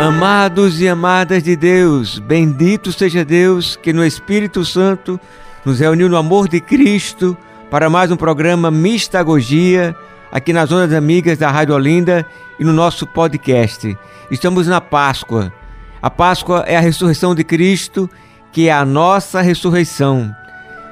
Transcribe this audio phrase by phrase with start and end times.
[0.00, 5.20] Amados e amadas de Deus, bendito seja Deus que no Espírito Santo
[5.62, 7.36] nos reuniu no amor de Cristo
[7.70, 9.94] para mais um programa Mistagogia
[10.32, 12.24] aqui nas Ondas Amigas da Rádio Olinda
[12.58, 13.94] e no nosso podcast.
[14.30, 15.52] Estamos na Páscoa.
[16.00, 18.08] A Páscoa é a ressurreição de Cristo,
[18.52, 20.34] que é a nossa ressurreição.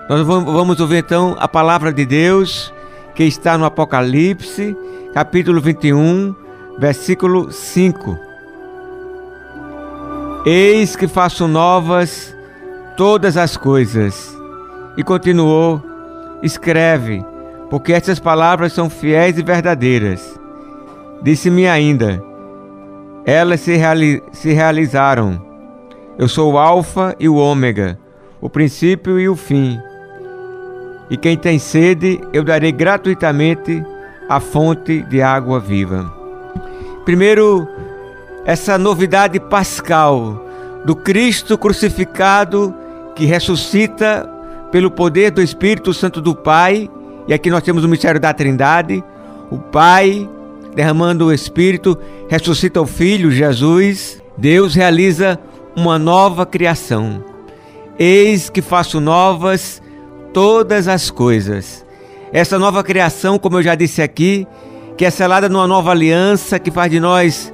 [0.06, 2.74] Nós vamos ouvir então a palavra de Deus
[3.14, 4.76] que está no Apocalipse,
[5.14, 6.34] capítulo 21,
[6.78, 8.27] versículo 5.
[10.46, 12.34] Eis que faço novas
[12.96, 14.36] todas as coisas.
[14.96, 15.82] E continuou:
[16.42, 17.24] Escreve,
[17.68, 20.38] porque estas palavras são fiéis e verdadeiras.
[21.22, 22.22] Disse-me ainda:
[23.24, 25.44] Elas se, reali se realizaram.
[26.16, 27.98] Eu sou o Alfa e o Ômega,
[28.40, 29.78] o princípio e o fim.
[31.10, 33.84] E quem tem sede, eu darei gratuitamente
[34.28, 36.12] a fonte de água viva.
[37.04, 37.66] Primeiro,
[38.48, 40.42] essa novidade pascal
[40.82, 42.74] do Cristo crucificado
[43.14, 44.26] que ressuscita
[44.72, 46.88] pelo poder do Espírito Santo do Pai.
[47.26, 49.04] E aqui nós temos o mistério da Trindade.
[49.50, 50.26] O Pai
[50.74, 54.18] derramando o Espírito ressuscita o Filho Jesus.
[54.38, 55.38] Deus realiza
[55.76, 57.22] uma nova criação.
[57.98, 59.82] Eis que faço novas
[60.32, 61.84] todas as coisas.
[62.32, 64.48] Essa nova criação, como eu já disse aqui,
[64.96, 67.52] que é selada numa nova aliança que faz de nós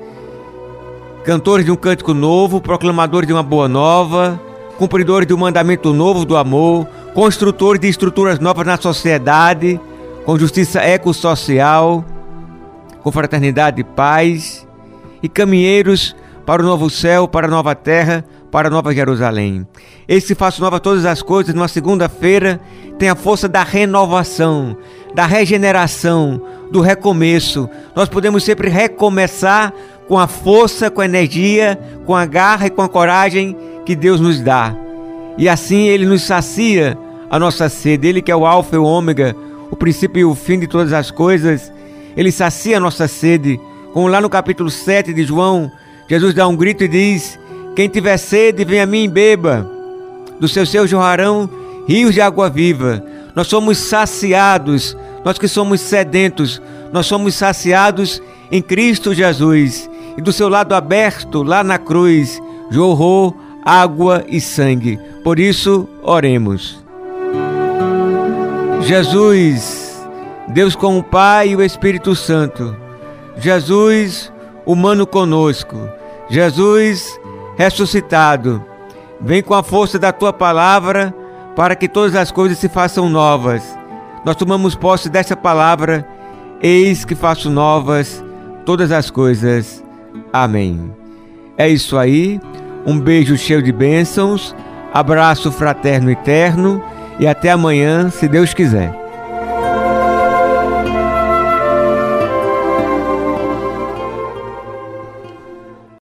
[1.24, 4.38] cantores de um cântico novo, proclamadores de uma boa nova,
[4.76, 9.80] cumpridores de um mandamento novo do amor, construtores de estruturas novas na sociedade,
[10.26, 12.04] com justiça ecossocial,
[13.02, 14.66] com fraternidade e paz,
[15.22, 16.14] e caminheiros
[16.44, 19.66] para o novo céu, para a nova terra, para a nova Jerusalém.
[20.06, 22.60] Esse faço nova todas as coisas, numa segunda-feira,
[22.98, 24.76] tem a força da renovação,
[25.14, 27.68] da regeneração, do recomeço.
[27.96, 29.72] Nós podemos sempre recomeçar
[30.08, 34.20] com a força, com a energia, com a garra e com a coragem que Deus
[34.20, 34.74] nos dá.
[35.36, 36.96] E assim ele nos sacia
[37.30, 38.06] a nossa sede.
[38.06, 39.34] Ele que é o alfa e o ômega,
[39.70, 41.72] o princípio e o fim de todas as coisas,
[42.16, 43.58] ele sacia a nossa sede.
[43.92, 45.70] Como lá no capítulo 7 de João,
[46.08, 47.38] Jesus dá um grito e diz:
[47.74, 49.70] Quem tiver sede, venha a mim e beba.
[50.38, 51.48] Do seu seus jorrarão
[51.88, 53.04] rios de água viva.
[53.34, 56.60] Nós somos saciados, nós que somos sedentos,
[56.92, 63.36] nós somos saciados em Cristo Jesus e do seu lado aberto, lá na cruz, jorrou
[63.64, 64.98] água e sangue.
[65.22, 66.84] Por isso, oremos.
[68.82, 70.06] Jesus,
[70.48, 72.76] Deus com o Pai e o Espírito Santo.
[73.36, 74.32] Jesus,
[74.66, 75.76] humano conosco.
[76.28, 77.18] Jesus,
[77.56, 78.62] ressuscitado.
[79.20, 81.14] Vem com a força da tua palavra
[81.56, 83.62] para que todas as coisas se façam novas.
[84.24, 86.06] Nós tomamos posse dessa palavra.
[86.60, 88.22] Eis que faço novas
[88.64, 89.83] todas as coisas
[90.34, 90.90] Amém.
[91.56, 92.40] É isso aí.
[92.84, 94.52] Um beijo cheio de bênçãos,
[94.92, 96.82] abraço fraterno eterno
[97.20, 99.03] e até amanhã, se Deus quiser.